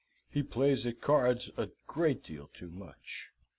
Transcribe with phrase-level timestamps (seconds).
[0.31, 3.29] He plays at cards a great deal too much.